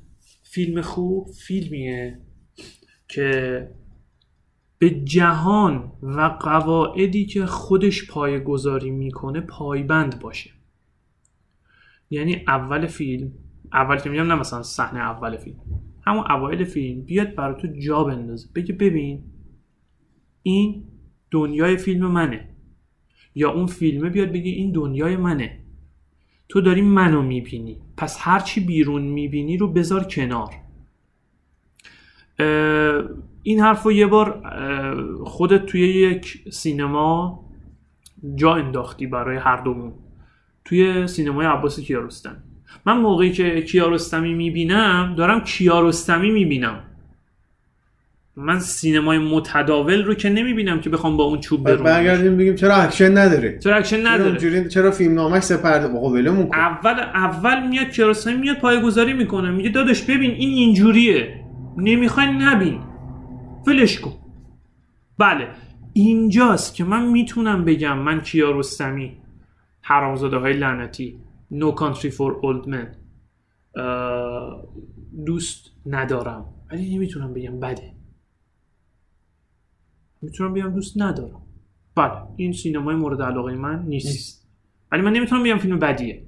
[0.59, 2.18] فیلم خوب فیلمیه
[3.09, 3.68] که
[4.79, 10.51] به جهان و قواعدی که خودش پایگذاری می‌کنه پایبند باشه.
[12.11, 13.33] یعنی اول فیلم
[13.73, 15.57] اول که میگم نه مثلا صحنه اول فیلم
[16.03, 18.49] همون اوایل فیلم بیاد برای تو جا بندازه.
[18.55, 19.25] بگه ببین
[20.42, 20.85] این
[21.31, 22.49] دنیای فیلم منه.
[23.35, 25.61] یا اون فیلمه بیاد بگه این دنیای منه.
[26.48, 27.76] تو داری منو می‌بینی.
[27.96, 30.50] پس هرچی بیرون می‌بینی رو بذار کنار.
[33.42, 34.42] این حرف رو یه بار
[35.24, 37.44] خودت توی یک سینما
[38.34, 39.92] جا انداختی برای هر دومون.
[40.64, 42.37] توی سینمای عباس کیارستمی.
[42.87, 46.84] من موقعی که کیارستمی می‌بینم دارم کیارستمی می‌بینم.
[48.38, 52.74] من سینمای متداول رو که نمی‌بینم که بخوام با اون چوب برونمش برگردیم بگیم چرا
[52.74, 56.59] اکشن نداره؟ چرا اکشن چرا نداره؟ اونجوری چرا فیلم نامش سه پرده؟ بابا ولمون کن.
[56.59, 59.51] اول اول میاد کیارستمی میاد پایه‌گذاری می‌کنه.
[59.51, 61.44] میگه داداش ببین این اینجوریه.
[61.77, 62.81] نمی‌خوای نبین.
[63.66, 64.12] ولش کن.
[65.18, 65.48] بله.
[65.92, 69.16] اینجاست که من می‌تونم بگم من کیارستمی
[69.81, 71.18] حرامزاده های لعنتی
[71.53, 72.87] No Country for Old Men
[75.27, 76.44] دوست ندارم.
[76.72, 77.97] ولی نمی‌تونم بگم بده.
[80.22, 81.42] می‌تونم بگم دوست ندارم.
[81.96, 84.48] بله این سینمای مورد علاقه من نیست, نیست.
[84.92, 86.22] ولی من نمی‌تونم بگم فیلم بدیه.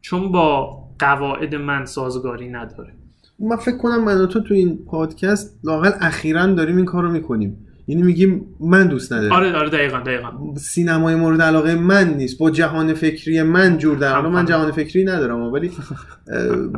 [0.00, 2.92] چون با قواعد من سازگاری نداره.
[3.38, 7.10] من فکر کنم من و تو تو این پادکست لاقل اخیرا داریم این کار رو
[7.10, 7.66] می‌کنیم.
[7.86, 9.32] یعنی میگیم من دوست ندارم.
[9.32, 10.30] آره آره دقیقا دقیقا.
[10.56, 12.38] سینمای مورد علاقه من نیست.
[12.38, 14.46] با جهان فکری من جور در حالا من.
[14.46, 15.70] جهان فکری ندارم ولی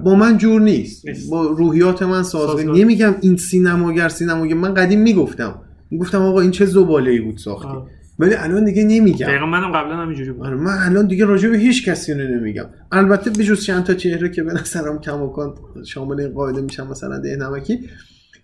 [0.05, 1.31] با من جور نیست.
[1.31, 2.77] با روحیات من سازگار سازگار.
[2.77, 4.55] نمیگم این سینماگر سینماگر.
[4.55, 5.55] من قدیم می‌گفتم.
[5.93, 7.69] می‌گفتم آقا این چه زباله ای بود ساختی.
[7.69, 7.89] آه.
[8.19, 9.27] ولی الان دیگه نمیگم.
[9.27, 10.47] دقیقا منم قبلا همینجوری بود.
[10.47, 12.65] آره من الان دیگه راجع به هیچ کسی رو نمیگم.
[12.93, 15.55] البته بجز چند تا چهره که به نظرم کماکان
[15.87, 17.81] شامل این قاعده میشن مثلا ده نمکی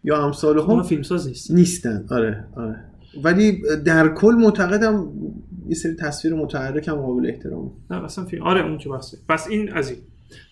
[0.04, 1.50] یا امثال هم فیلمساز نیست.
[1.50, 2.04] نیستن.
[2.10, 2.76] آره آره.
[3.24, 5.06] ولی در کل معتقدم
[5.68, 7.72] یه سری تصویر متحرک هم قابل احترام.
[7.90, 9.18] نه اصلا فیلم آره اون که بحثه.
[9.28, 9.98] پس این از این.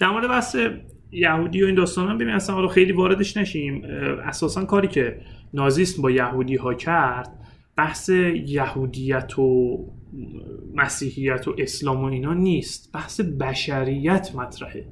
[0.01, 0.57] در مورد بحث
[1.13, 3.83] یهودی و این داستان هم ببین اصلا خیلی واردش نشیم.
[4.25, 5.17] اساسا کاری که
[5.55, 7.33] نازیسم با یهودی ها کرد
[7.77, 8.09] بحث
[8.47, 9.79] یهودیت و
[10.75, 14.87] مسیحیت و اسلام و اینا نیست بحث بشریت مطرحه.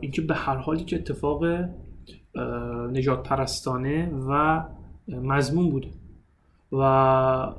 [0.00, 1.44] اینکه به هر حالی که اتفاق
[2.92, 4.62] نجات پرستانه و
[5.08, 5.88] مضمون بوده.
[6.72, 7.54] و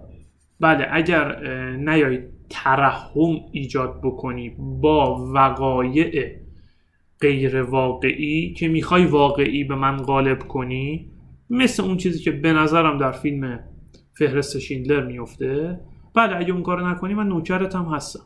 [0.60, 1.39] بله اگر
[1.76, 4.50] نیایید ترحم ایجاد بکنی
[4.82, 6.42] با وقایع
[7.24, 11.12] غیر واقعی که می‌خوای واقعی به من غالب کنی
[11.50, 13.60] مثل اون چیزی که به نظرم در فیلم
[14.14, 15.80] فهرست شیندلر میفته
[16.14, 18.26] بله اگه اون کارو نکنی من نوکرت هم هستم.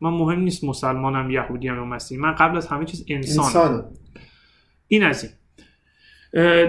[0.00, 3.46] من مهم نیست مسلمانم یهودیم یا مسیحی من قبل از همه چیز انسانم.
[3.46, 3.84] انسان.
[4.88, 5.32] این از این.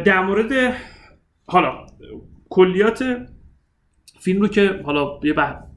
[0.04, 0.74] در مورد
[1.46, 1.88] حالا
[2.50, 3.28] کلیات
[4.20, 5.34] فیلم رو که حالا یه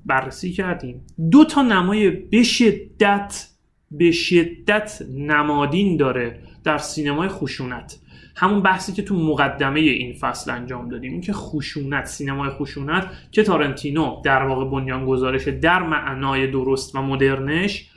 [0.06, 1.06] بررسی کردیم.
[1.30, 3.49] دو تا نمای به شدت
[3.90, 7.96] به شدت نمادین داره در سینمای خشونت.
[8.36, 14.22] همون بحثی که تو مقدمه این فصل انجام دادیم اینکه خشونت سینمای خشونت که تارنتینو
[14.24, 17.90] در واقع بنیان گذارش در معنای درست و مدرنش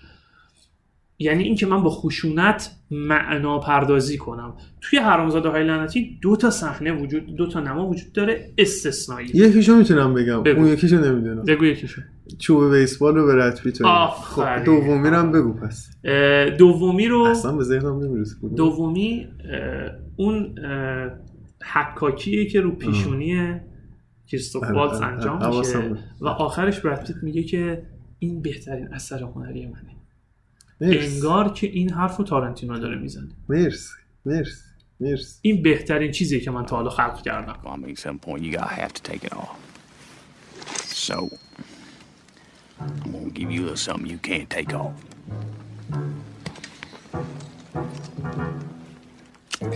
[1.19, 4.57] یعنی اینکه من با خشونت معنا پردازی کنم.
[4.81, 9.27] توی حرامزاده های لعنتی دو تا صحنه وجود دو تا نما وجود داره استثنایی.
[9.33, 10.59] یکیشو می‌تونم بگم بگو.
[10.59, 11.43] اون یکیشو نمی‌دونم.
[11.43, 12.01] بگو یکیشو.
[12.37, 13.61] چوب بیسبال رو به رد.
[13.85, 14.59] آفرین.
[14.59, 15.89] خب دومی رو هم بگو پس.
[16.57, 18.35] دومی رو اصلا به ذهنم نمی‌رسه.
[18.55, 19.27] دومی
[20.15, 20.55] اون
[21.73, 23.59] حکاکیه که رو پیشونی
[24.27, 26.03] کریستوف بله، والتز بله، انجام حواسم میشه.
[26.21, 27.83] و آخرش پیت میگه که
[28.19, 29.95] این بهترین اثر هنری منه.
[30.81, 31.15] مرسی.
[31.15, 33.29] انگار که این حرف رو تارنتینو داره می‌زنه.
[33.49, 33.93] مرسی
[34.25, 34.63] مرسی
[34.99, 35.39] مرسی.
[35.41, 37.55] این بهترین چیزیه که من تا حالا خلق کردم.
[42.83, 44.93] I'm gonna give you a something you can't take off.
[49.61, 49.69] You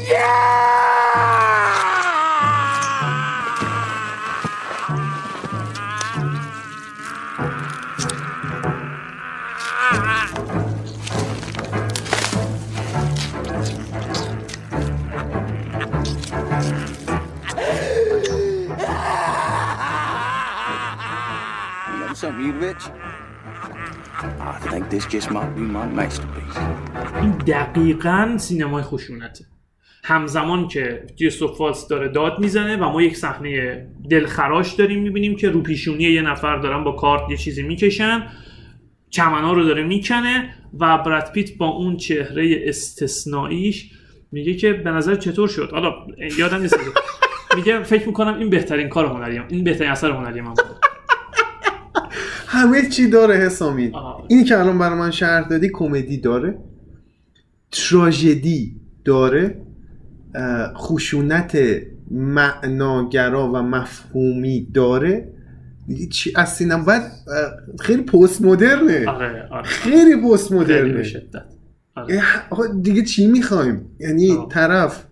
[22.37, 22.83] bitch?
[24.39, 26.57] I think this just might be my masterpiece.
[27.21, 29.45] این دقیقا سینمای خشونته
[30.03, 35.49] همزمان که کریستوف والتز داره داد می‌زنه و ما یک صحنه دلخراش داریم می‌بینیم که
[35.49, 38.27] رو پیشونی یه نفر دارن با کارت یه چیزی می‌کشن
[39.09, 43.91] چمنا رو داره می‌کنه و براد پیت با اون چهره استثنائیش
[44.31, 45.93] میگه که به نظر چطور شد حالا
[46.37, 46.79] یادم نیست
[47.55, 50.86] میگه فکر می‌کنم این بهترین کار هنریم این بهترین اثر هنری من بود
[52.47, 53.91] همه چی داره حسامی.
[54.27, 56.57] اینی که الان برای من شرح دادی کمدی داره.
[57.71, 59.61] تراژدی داره.
[60.75, 61.57] خشونت
[62.11, 65.33] معناگرا و مفهومی داره.
[66.11, 67.01] چی از سینما؟ باید
[67.79, 69.63] خیلی پست مدرنه آره آره.
[69.63, 71.03] خیلی پست مدرنه
[71.95, 72.21] آره.
[72.81, 74.49] دیگه چی می‌خوایم؟ یعنی آه.
[74.49, 75.03] طرف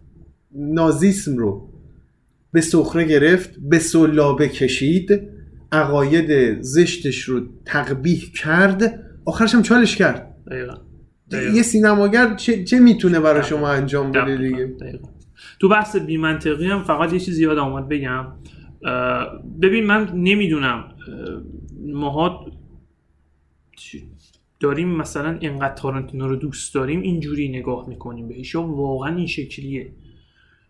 [0.55, 1.69] نازیسم رو
[2.51, 5.34] به سخره گرفت به سلابه کشید.
[5.75, 10.35] عقاید زشتش رو تقبیح کرد آخرش هم چالش کرد.
[10.51, 10.73] دقیقا.
[11.31, 11.55] دقیقا.
[11.55, 15.09] یه سینماگر چه, چه می‌تونه برای شما انجام بده دیگه؟ دقیقاً.
[15.59, 18.25] تو بحث بیمنطقی هم فقط یه چیزی یادم اومد بگم.
[19.61, 20.83] ببین من نمی‌دونم
[21.93, 22.51] ماها
[24.59, 29.91] داریم مثلا اینقدر تارنتینو رو دوست داریم اینجوری نگاه می‌کنیم بهش یا واقعا این شکلیه.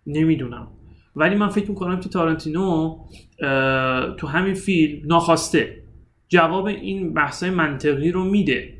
[0.07, 0.67] نمی‌دونم.
[1.15, 2.97] ولی من فکر می‌کنم که تارنتینو
[3.41, 5.83] اه، تو همین فیلم ناخواسته
[6.27, 8.73] جواب این بحثای منطقی رو میده.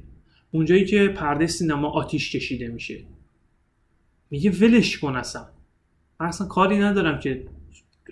[0.52, 3.04] اونجایی که پرده سینما آتیش کشیده میشه.
[4.30, 5.45] میگه ولش کن اصلا.
[6.19, 7.45] من اصلا کاری ندارم که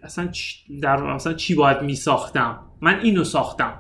[0.04, 0.30] اصلا
[0.82, 2.60] در اصلا چی باید میساختم.
[2.82, 3.80] من اینو ساختم.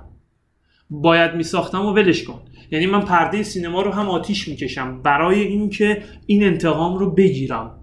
[0.89, 2.41] باید میساختم و ولش کن.
[2.71, 7.79] یعنی من پرده سینما رو هم آتیش می‌کشم برای اینکه این انتقام رو بگیرم.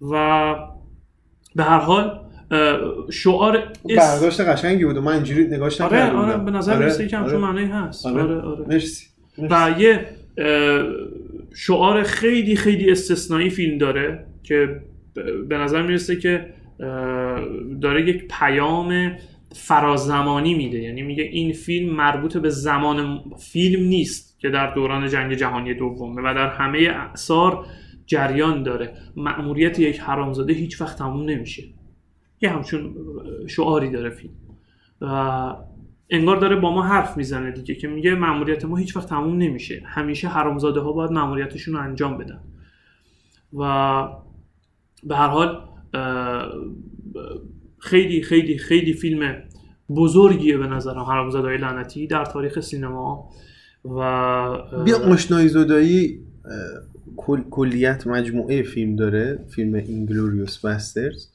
[0.00, 0.54] و
[1.54, 2.20] به هر حال
[3.12, 3.56] شعار
[3.88, 6.36] اس- برداشت قشنگی بود و من اینجوری نگاش آره آره.
[6.36, 7.52] به نظر آره، می‌رسه که همچون آره.
[7.52, 8.22] معنی هست آره.
[8.22, 9.06] آره آره مرسی
[9.50, 10.06] و یه
[11.54, 14.80] شعار خیلی خیلی استثنایی فیلم داره که
[15.48, 16.46] به نظر می‌رسه که
[17.80, 19.12] داره یک پیام
[19.54, 25.34] فرازمانی میده یعنی میگه این فیلم مربوط به زمان فیلم نیست که در دوران جنگ
[25.34, 27.66] جهانی دومه و در همه اعثار
[28.06, 28.96] جریان داره.
[29.16, 31.62] مأموریت یک حرامزاده هیچ وقت تموم نمیشه.
[32.40, 32.94] یه همچون
[33.46, 34.34] شعاری داره فیلم.
[35.00, 35.06] و
[36.10, 39.82] انگار داره با ما حرف می‌زنه دیگه که میگه مأموریت ما هیچ وقت تموم نمیشه.
[39.86, 42.40] همیشه حرامزاده ها باید مأموریتشون رو انجام بدن.
[43.52, 43.62] و
[45.04, 45.68] به هر حال
[47.78, 49.42] خیلی خیلی خیلی فیلم
[49.96, 53.30] بزرگیه به نظرم حرامزاده های لعنتی در تاریخ سینما.
[53.84, 56.20] و بیا آشنایی زدایی
[57.16, 61.26] کل، کلیت مجموعه فیلم داره فیلم Inglourious Basterds.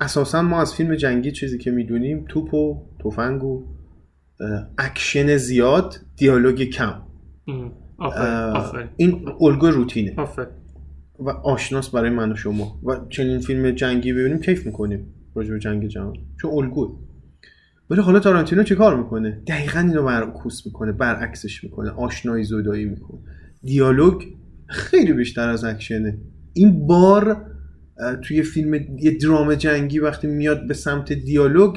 [0.00, 3.64] اساسا ما از فیلم جنگی چیزی که می‌دونیم توپ و تفنگ و
[4.78, 7.02] اکشن زیاد دیالوگ کم.
[8.96, 10.16] این الگوی روتینه.
[11.18, 12.80] و آشناس برای من و شما.
[12.84, 16.98] و چنین فیلم جنگی ببینیم کیف می‌کنیم راجع به جنگ جهان چون الگوه
[17.90, 23.18] ولی حالا تارانتینو چه کار می‌کنه؟ دقیقا اینو برعکس می‌کنه برعکسش می‌کنه آشنایی زدایی می‌کنه.
[23.64, 24.22] دیالوگ
[24.66, 26.18] خیلی بیشتر از اکشنه.
[26.52, 27.46] این بار
[28.22, 31.76] توی فیلم یه درام جنگی وقتی میاد به سمت دیالوگ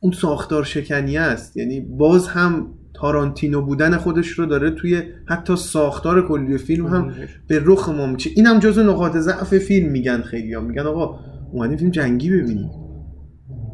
[0.00, 1.56] اون ساختار شکنی است.
[1.56, 7.12] یعنی باز هم تارانتینو بودن خودش رو داره توی حتی ساختار کلی فیلم هم
[7.46, 10.60] به رخ ما میشه این هم جزو نقاط ضعف فیلم میگن خیلی ها.
[10.60, 11.18] میگن آقا
[11.52, 12.70] اومدیم فیلم جنگی ببینیم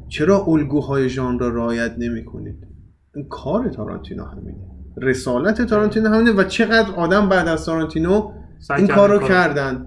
[0.08, 2.66] چرا الگوهای ژانر را رعایت نمی‌کنید؟
[3.14, 4.73] این کار تارانتینو همینه.
[4.96, 8.32] رسالت تارانتینو همینه و چقدر آدم بعد از تارانتینو
[8.78, 9.86] این کار رو کارو- کردن.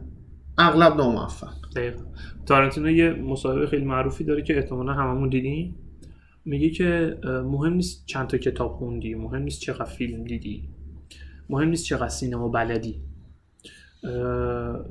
[0.57, 1.53] اغلب ناموفق.
[1.75, 2.01] دقیقا.
[2.45, 5.75] تارانتینو یه مصاحبه خیلی معروفی داره که احتمالا هممون دیدیم.
[6.45, 10.69] میگه که مهم نیست چند تا کتاب خوندی مهم نیست چقدر فیلم دیدی
[11.49, 12.95] مهم نیست چقدر سینما بلدی.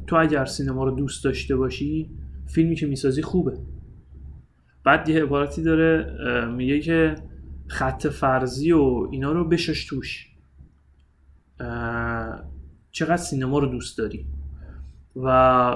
[0.06, 2.10] تو اگر سینما رو دوست داشته باشی
[2.46, 3.52] فیلمی که می‌سازی خوبه.
[4.84, 6.14] بعد یه عبارتی داره
[6.56, 7.14] میگه که
[7.66, 10.32] خط فرضی و اینا رو بشش توش.
[12.90, 14.26] چقدر سینما رو دوست داری؟
[15.16, 15.74] و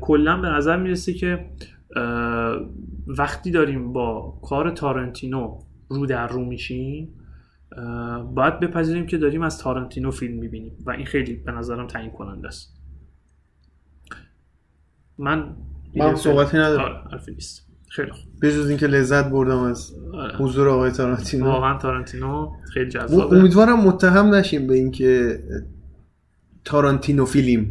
[0.00, 1.50] کلا به نظر می‌رسه که
[3.06, 5.58] وقتی داریم با کار تارنتینو
[5.88, 7.14] رو در رو میشیم
[8.34, 12.48] باید بپذیریم که داریم از تارنتینو فیلم می‌بینیم و این خیلی به نظرم تعیین کننده
[12.48, 12.74] است.
[15.18, 15.56] من
[15.96, 16.84] من صحبتی ندارم.
[16.84, 17.67] آره، حرفی نیست.
[17.88, 18.24] خیلی خوب.
[18.42, 20.36] بجز اینکه لذت بردم از آره.
[20.36, 21.46] حضور آقای تارانتینو.
[21.46, 23.36] واقعا تارنتینو خیلی جذابه.
[23.36, 25.40] امیدوارم متهم نشیم به اینکه
[26.64, 27.66] تارانتینو فیلم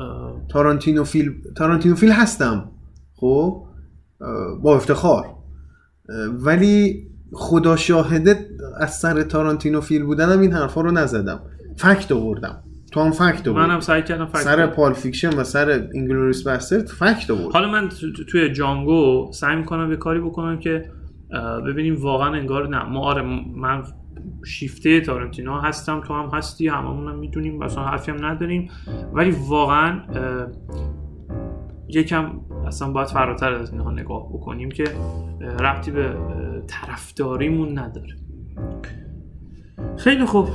[0.00, 2.70] اه، تارانتینو فیلم تارانتینو فیلم هستم.
[3.14, 3.64] خب؟
[4.62, 5.34] با افتخار.
[6.32, 11.40] ولی خدا شاهده از سر تارانتینو فیلم بودنم این حرفا رو نزدم.
[11.76, 12.62] fact آوردم.
[12.98, 14.66] تو هم fact آوردی منم سعی کردم fact سر.
[14.66, 17.52] Pulp Fiction و سر Inglourious Basterds fact آورد.
[17.52, 20.90] حالا من تو- تو- توی جانگو سعی می‌کنم یه کاری بکنم که
[21.66, 22.82] ببینیم واقعا انگار نه.
[22.84, 23.22] ما آره
[23.56, 23.82] من
[24.46, 28.70] شیفته تارنتینو هستم تو هم هستی هممون هم می‌دونیم اصلا حرفی هم نداریم.
[29.12, 30.00] ولی واقعا
[31.88, 32.30] یکم
[32.66, 34.84] اصلا باید فراتر از اینها نگاه بکنیم که
[35.60, 36.14] ربطی به
[36.66, 38.16] طرفداریمون نداره.
[39.98, 40.48] خیلی خوب.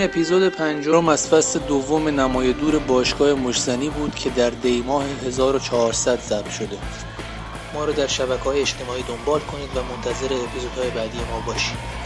[0.00, 6.20] این اپیزود پنجم از فصل دوم نمای دور باشگاه مشزنی بود که در دیماه 1400
[6.20, 6.78] ضبط شده.
[7.74, 11.99] ما رو در شبکه های اجتماعی دنبال کنید و منتظر اپیزودهای بعدی ما باشید.